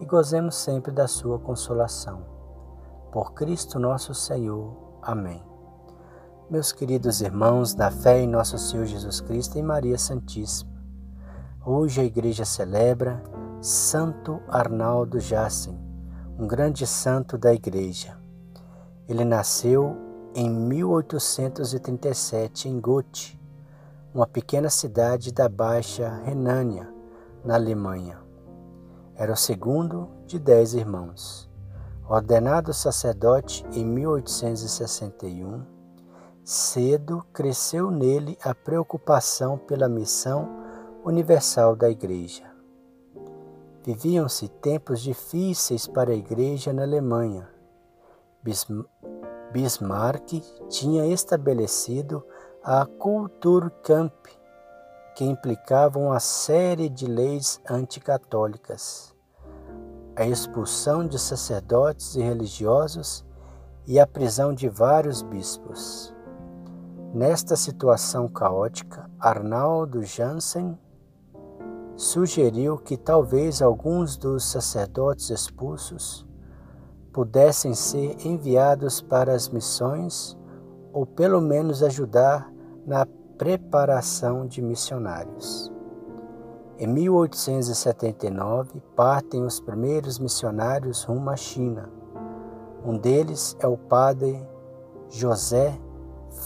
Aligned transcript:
e 0.00 0.04
gozemos 0.04 0.54
sempre 0.54 0.92
da 0.92 1.08
sua 1.08 1.38
consolação. 1.38 2.22
Por 3.12 3.32
Cristo 3.32 3.78
nosso 3.78 4.14
Senhor. 4.14 4.98
Amém. 5.02 5.42
Meus 6.50 6.72
queridos 6.72 7.20
irmãos, 7.20 7.74
na 7.74 7.90
fé 7.90 8.20
em 8.20 8.26
nosso 8.26 8.58
Senhor 8.58 8.86
Jesus 8.86 9.20
Cristo 9.20 9.58
e 9.58 9.62
Maria 9.62 9.98
Santíssima, 9.98 10.82
hoje 11.64 12.00
a 12.00 12.04
igreja 12.04 12.44
celebra 12.44 13.22
Santo 13.60 14.40
Arnaldo 14.48 15.20
Jassen, 15.20 15.78
um 16.38 16.46
grande 16.46 16.86
santo 16.86 17.36
da 17.36 17.52
igreja. 17.52 18.16
Ele 19.08 19.24
nasceu 19.24 19.96
em 20.34 20.48
1837 20.48 22.68
em 22.68 22.80
Gotha, 22.80 23.36
uma 24.14 24.26
pequena 24.26 24.70
cidade 24.70 25.32
da 25.32 25.48
Baixa 25.48 26.08
Renânia, 26.24 26.88
na 27.44 27.54
Alemanha. 27.54 28.27
Era 29.18 29.32
o 29.32 29.36
segundo 29.36 30.08
de 30.26 30.38
dez 30.38 30.74
irmãos. 30.74 31.50
Ordenado 32.08 32.72
sacerdote 32.72 33.66
em 33.72 33.84
1861, 33.84 35.66
cedo 36.44 37.26
cresceu 37.32 37.90
nele 37.90 38.38
a 38.44 38.54
preocupação 38.54 39.58
pela 39.58 39.88
missão 39.88 40.48
universal 41.04 41.74
da 41.74 41.90
Igreja. 41.90 42.44
Viviam-se 43.84 44.46
tempos 44.48 45.00
difíceis 45.00 45.88
para 45.88 46.12
a 46.12 46.16
Igreja 46.16 46.72
na 46.72 46.82
Alemanha. 46.82 47.48
Bismarck 49.52 50.40
tinha 50.68 51.04
estabelecido 51.06 52.24
a 52.62 52.86
Kulturkampf, 52.86 54.37
que 55.18 55.24
implicava 55.24 55.98
uma 55.98 56.20
série 56.20 56.88
de 56.88 57.04
leis 57.04 57.60
anticatólicas, 57.68 59.12
a 60.14 60.24
expulsão 60.24 61.04
de 61.04 61.18
sacerdotes 61.18 62.14
e 62.14 62.20
religiosos 62.20 63.26
e 63.84 63.98
a 63.98 64.06
prisão 64.06 64.54
de 64.54 64.68
vários 64.68 65.20
bispos. 65.20 66.14
Nesta 67.12 67.56
situação 67.56 68.28
caótica, 68.28 69.10
Arnaldo 69.18 70.04
Jansen 70.04 70.78
sugeriu 71.96 72.78
que 72.78 72.96
talvez 72.96 73.60
alguns 73.60 74.16
dos 74.16 74.44
sacerdotes 74.44 75.30
expulsos 75.30 76.24
pudessem 77.12 77.74
ser 77.74 78.24
enviados 78.24 79.00
para 79.00 79.34
as 79.34 79.48
missões 79.48 80.38
ou 80.92 81.04
pelo 81.04 81.40
menos 81.40 81.82
ajudar 81.82 82.48
na 82.86 83.04
preparação 83.38 84.46
de 84.46 84.60
missionários. 84.60 85.72
Em 86.76 86.88
1879, 86.88 88.82
partem 88.96 89.44
os 89.44 89.60
primeiros 89.60 90.18
missionários 90.18 91.04
rumo 91.04 91.30
à 91.30 91.36
China. 91.36 91.88
Um 92.84 92.98
deles 92.98 93.56
é 93.60 93.66
o 93.68 93.76
padre 93.76 94.44
José 95.08 95.78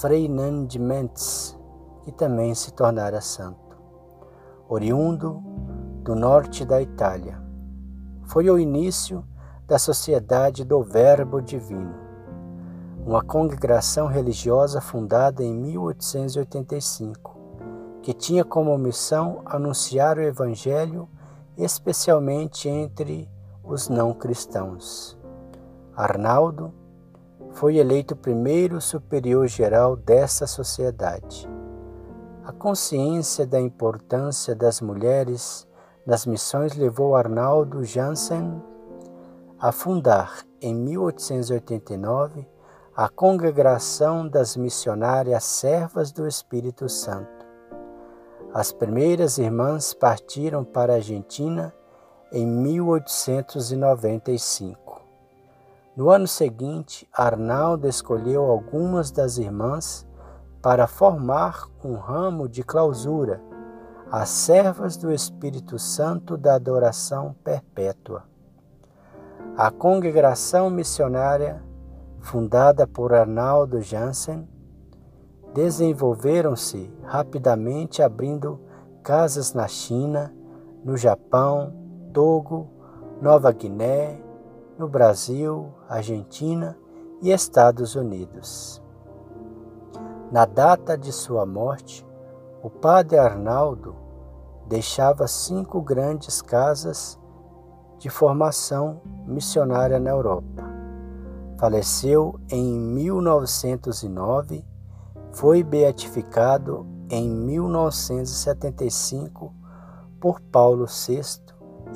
Freinan 0.00 0.66
de 0.66 0.78
Mentz, 0.78 1.58
que 2.04 2.12
também 2.12 2.54
se 2.54 2.72
tornara 2.72 3.22
santo. 3.22 3.76
Oriundo 4.68 5.42
do 6.02 6.14
norte 6.14 6.64
da 6.64 6.80
Itália. 6.80 7.40
Foi 8.24 8.50
o 8.50 8.58
início 8.58 9.24
da 9.66 9.78
Sociedade 9.78 10.62
do 10.64 10.82
Verbo 10.82 11.40
Divino, 11.40 11.94
uma 13.04 13.22
congregação 13.22 14.06
religiosa 14.06 14.80
fundada 14.80 15.42
em 15.42 15.52
1885, 15.52 17.36
que 18.00 18.14
tinha 18.14 18.44
como 18.44 18.78
missão 18.78 19.42
anunciar 19.44 20.18
o 20.18 20.22
Evangelho, 20.22 21.08
especialmente 21.56 22.68
entre 22.68 23.28
os 23.64 23.88
não 23.88 24.12
cristãos. 24.14 25.18
Arnaldo 25.96 26.72
foi 27.50 27.76
eleito 27.76 28.14
primeiro 28.14 28.80
superior 28.80 29.48
geral 29.48 29.96
dessa 29.96 30.46
sociedade. 30.46 31.48
A 32.44 32.52
consciência 32.52 33.44
da 33.46 33.60
importância 33.60 34.54
das 34.54 34.80
mulheres 34.80 35.66
nas 36.06 36.24
missões 36.24 36.74
levou 36.76 37.16
Arnaldo 37.16 37.84
Jansen 37.84 38.62
a 39.58 39.70
fundar, 39.70 40.44
em 40.60 40.74
1889, 40.74 42.46
a 42.94 43.08
Congregação 43.08 44.28
das 44.28 44.54
Missionárias 44.54 45.44
Servas 45.44 46.12
do 46.12 46.28
Espírito 46.28 46.90
Santo. 46.90 47.46
As 48.52 48.70
primeiras 48.70 49.38
irmãs 49.38 49.94
partiram 49.94 50.62
para 50.62 50.92
a 50.92 50.96
Argentina 50.96 51.72
em 52.30 52.46
1895. 52.46 55.00
No 55.96 56.10
ano 56.10 56.28
seguinte, 56.28 57.08
Arnaldo 57.16 57.88
escolheu 57.88 58.44
algumas 58.44 59.10
das 59.10 59.38
irmãs 59.38 60.06
para 60.60 60.86
formar 60.86 61.66
um 61.82 61.94
ramo 61.94 62.46
de 62.46 62.62
clausura, 62.62 63.40
as 64.10 64.28
servas 64.28 64.98
do 64.98 65.10
Espírito 65.10 65.78
Santo 65.78 66.36
da 66.36 66.56
Adoração 66.56 67.34
Perpétua. 67.42 68.24
A 69.56 69.70
congregação 69.70 70.68
missionária, 70.68 71.71
fundada 72.22 72.86
por 72.86 73.12
Arnaldo 73.12 73.82
Jansen, 73.82 74.48
desenvolveram-se 75.52 76.90
rapidamente 77.02 78.00
abrindo 78.00 78.60
casas 79.02 79.52
na 79.52 79.68
China, 79.68 80.32
no 80.84 80.96
Japão, 80.96 81.74
Togo, 82.12 82.68
Nova 83.20 83.52
Guiné, 83.52 84.22
no 84.78 84.88
Brasil, 84.88 85.74
Argentina 85.88 86.78
e 87.20 87.30
Estados 87.30 87.94
Unidos. 87.96 88.80
Na 90.30 90.46
data 90.46 90.96
de 90.96 91.12
sua 91.12 91.44
morte, 91.44 92.06
o 92.62 92.70
padre 92.70 93.18
Arnaldo 93.18 93.94
deixava 94.68 95.26
cinco 95.26 95.82
grandes 95.82 96.40
casas 96.40 97.18
de 97.98 98.08
formação 98.08 99.02
missionária 99.26 99.98
na 99.98 100.10
Europa. 100.10 100.71
Faleceu 101.62 102.34
em 102.50 102.76
1909, 102.76 104.66
foi 105.30 105.62
beatificado 105.62 106.84
em 107.08 107.30
1975 107.30 109.54
por 110.20 110.40
Paulo 110.40 110.86
VI 110.86 111.40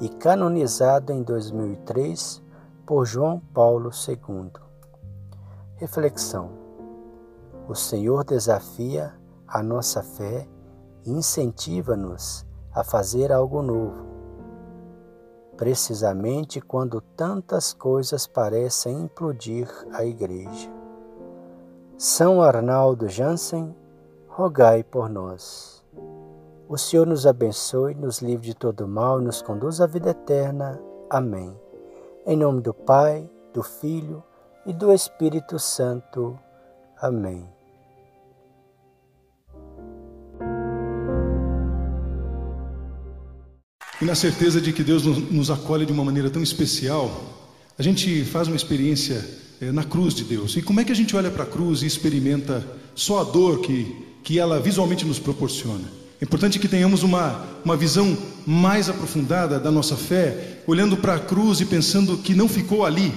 e 0.00 0.08
canonizado 0.08 1.12
em 1.12 1.20
2003 1.20 2.44
por 2.86 3.04
João 3.04 3.40
Paulo 3.52 3.90
II. 3.90 4.52
Reflexão: 5.74 6.52
O 7.68 7.74
Senhor 7.74 8.22
desafia 8.22 9.14
a 9.48 9.64
nossa 9.64 10.00
fé 10.00 10.46
e 11.04 11.10
incentiva-nos 11.10 12.46
a 12.72 12.84
fazer 12.84 13.32
algo 13.32 13.60
novo 13.62 14.05
precisamente 15.56 16.60
quando 16.60 17.00
tantas 17.00 17.72
coisas 17.72 18.26
parecem 18.26 19.02
implodir 19.02 19.68
a 19.92 20.04
Igreja. 20.04 20.70
São 21.96 22.42
Arnaldo 22.42 23.08
Jansen, 23.08 23.74
rogai 24.28 24.84
por 24.84 25.08
nós. 25.08 25.82
O 26.68 26.76
Senhor 26.76 27.06
nos 27.06 27.26
abençoe, 27.26 27.94
nos 27.94 28.20
livre 28.20 28.48
de 28.48 28.54
todo 28.54 28.86
mal 28.86 29.20
e 29.20 29.24
nos 29.24 29.40
conduz 29.40 29.80
à 29.80 29.86
vida 29.86 30.10
eterna. 30.10 30.80
Amém. 31.08 31.58
Em 32.26 32.36
nome 32.36 32.60
do 32.60 32.74
Pai, 32.74 33.30
do 33.54 33.62
Filho 33.62 34.22
e 34.66 34.72
do 34.72 34.92
Espírito 34.92 35.58
Santo. 35.58 36.38
Amém. 37.00 37.55
E 44.00 44.04
na 44.04 44.14
certeza 44.14 44.60
de 44.60 44.72
que 44.72 44.82
Deus 44.82 45.04
nos 45.04 45.50
acolhe 45.50 45.86
de 45.86 45.92
uma 45.92 46.04
maneira 46.04 46.28
tão 46.28 46.42
especial, 46.42 47.36
a 47.78 47.82
gente 47.82 48.24
faz 48.24 48.46
uma 48.46 48.56
experiência 48.56 49.26
é, 49.60 49.72
na 49.72 49.84
cruz 49.84 50.14
de 50.14 50.24
Deus. 50.24 50.56
E 50.56 50.62
como 50.62 50.80
é 50.80 50.84
que 50.84 50.92
a 50.92 50.96
gente 50.96 51.16
olha 51.16 51.30
para 51.30 51.44
a 51.44 51.46
cruz 51.46 51.82
e 51.82 51.86
experimenta 51.86 52.64
só 52.94 53.20
a 53.20 53.24
dor 53.24 53.60
que, 53.60 53.96
que 54.22 54.38
ela 54.38 54.60
visualmente 54.60 55.04
nos 55.04 55.18
proporciona? 55.18 55.84
É 56.20 56.24
importante 56.24 56.58
que 56.58 56.68
tenhamos 56.68 57.02
uma, 57.02 57.46
uma 57.64 57.76
visão 57.76 58.16
mais 58.46 58.88
aprofundada 58.88 59.58
da 59.58 59.70
nossa 59.70 59.96
fé, 59.96 60.62
olhando 60.66 60.96
para 60.96 61.14
a 61.14 61.18
cruz 61.18 61.60
e 61.60 61.66
pensando 61.66 62.18
que 62.18 62.34
não 62.34 62.48
ficou 62.48 62.84
ali, 62.84 63.12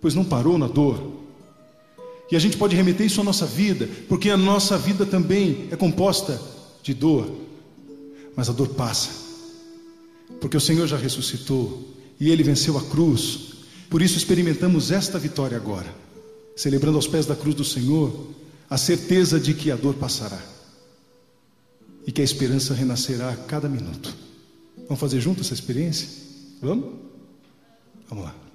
pois 0.00 0.14
não 0.14 0.24
parou 0.24 0.58
na 0.58 0.66
dor. 0.66 1.24
E 2.30 2.34
a 2.34 2.40
gente 2.40 2.56
pode 2.56 2.74
remeter 2.74 3.06
isso 3.06 3.20
à 3.20 3.24
nossa 3.24 3.46
vida, 3.46 3.88
porque 4.08 4.30
a 4.30 4.36
nossa 4.36 4.76
vida 4.76 5.06
também 5.06 5.68
é 5.70 5.76
composta 5.76 6.40
de 6.82 6.92
dor, 6.92 7.30
mas 8.34 8.48
a 8.48 8.52
dor 8.52 8.68
passa, 8.70 9.25
porque 10.40 10.56
o 10.56 10.60
Senhor 10.60 10.86
já 10.86 10.96
ressuscitou 10.96 11.94
e 12.18 12.30
ele 12.30 12.42
venceu 12.42 12.76
a 12.78 12.82
cruz, 12.82 13.54
por 13.88 14.02
isso 14.02 14.16
experimentamos 14.16 14.90
esta 14.90 15.18
vitória 15.18 15.56
agora, 15.56 15.92
celebrando 16.54 16.96
aos 16.96 17.06
pés 17.06 17.26
da 17.26 17.36
cruz 17.36 17.54
do 17.54 17.64
Senhor 17.64 18.30
a 18.68 18.76
certeza 18.76 19.38
de 19.38 19.54
que 19.54 19.70
a 19.70 19.76
dor 19.76 19.94
passará 19.94 20.40
e 22.06 22.12
que 22.12 22.20
a 22.20 22.24
esperança 22.24 22.74
renascerá 22.74 23.30
a 23.30 23.36
cada 23.36 23.68
minuto. 23.68 24.14
Vamos 24.88 25.00
fazer 25.00 25.20
junto 25.20 25.40
essa 25.40 25.54
experiência? 25.54 26.08
Vamos? 26.62 26.94
Vamos 28.08 28.24
lá. 28.24 28.45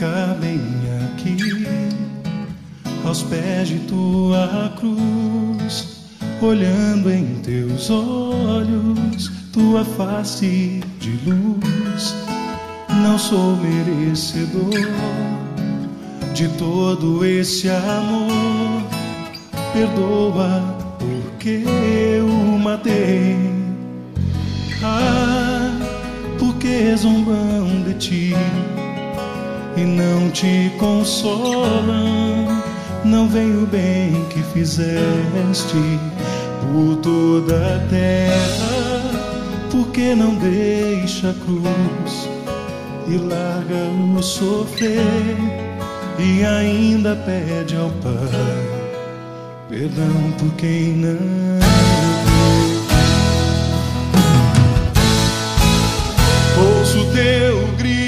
Vou 0.00 0.08
ficar 0.08 0.34
bem 0.36 0.58
aqui, 1.12 1.36
aos 3.04 3.22
pés 3.24 3.68
de 3.68 3.80
tua 3.80 4.72
cruz 4.78 6.00
olhando 6.40 7.10
em 7.10 7.34
teus 7.42 7.90
olhos, 7.90 9.30
tua 9.52 9.84
face 9.84 10.80
de 11.00 11.10
luz. 11.28 12.14
Não 13.02 13.18
sou 13.18 13.56
merecedor 13.56 14.70
de 16.32 16.48
todo 16.56 17.22
esse 17.22 17.68
amor. 17.68 18.82
Perdoa 19.74 20.62
porque 20.98 21.62
eu 22.16 22.26
matei. 22.58 23.36
Ah, 24.82 25.78
porque 26.38 26.96
zombam 26.96 27.82
de 27.84 27.94
ti 27.94 28.34
e 29.80 29.84
não 29.84 30.30
te 30.30 30.70
consolam. 30.78 32.46
Não 33.04 33.28
vem 33.28 33.56
o 33.56 33.66
bem 33.66 34.24
que 34.28 34.42
fizeste 34.52 35.98
por 36.60 36.96
toda 36.96 37.76
a 37.76 37.78
terra, 37.88 39.68
porque 39.70 40.14
não 40.14 40.34
deixa 40.34 41.30
a 41.30 41.34
cruz 41.34 42.28
e 43.08 43.16
larga 43.16 44.18
o 44.18 44.22
sofrer? 44.22 45.36
E 46.18 46.44
ainda 46.44 47.16
pede 47.16 47.76
ao 47.76 47.88
Pai 48.02 48.80
perdão 49.70 50.32
por 50.38 50.52
quem 50.56 50.92
não. 50.94 51.16
Ouço 56.58 57.06
teu 57.14 57.66
grito 57.78 57.99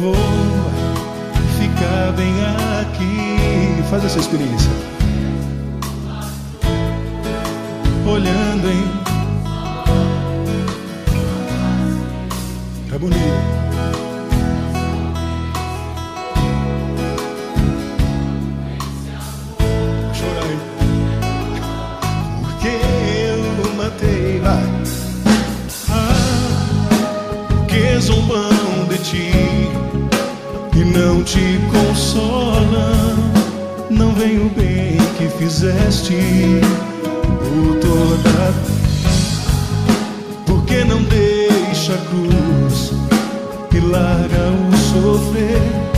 Vou 0.00 0.14
ficar 1.58 2.12
bem 2.16 2.32
aqui. 2.80 3.82
Faz 3.90 4.04
essa 4.04 4.18
experiência. 4.18 4.70
olhando 8.10 8.68
em 8.68 9.00
Tá 12.90 12.98
bonito. 12.98 13.59
Te 31.30 31.60
consolam. 31.70 33.16
Não 33.88 34.12
vem 34.14 34.38
o 34.38 34.48
bem 34.50 34.96
que 35.16 35.28
fizeste 35.38 36.16
por 37.22 37.78
toda. 37.78 38.52
Porque 40.44 40.84
não 40.84 41.00
deixa 41.04 41.94
a 41.94 41.98
cruz 41.98 42.92
e 43.72 43.78
larga 43.78 44.50
o 44.50 44.76
sofrer. 44.76 45.89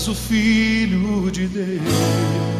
És 0.00 0.08
o 0.08 0.14
Filho 0.14 1.30
de 1.30 1.46
Deus. 1.46 2.59